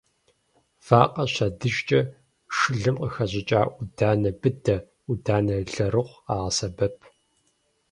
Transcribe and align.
Вакъэ 0.85 1.23
щадыжкӏэ 1.33 1.99
шылэм 2.55 2.95
къыхэщӏыкӏа 3.01 3.61
ӏуданэ 3.75 4.31
быдэ, 4.39 4.75
ӏуданэ 5.05 5.55
лэрыгъу 5.73 6.19
къагъэсэбэп. 6.25 6.95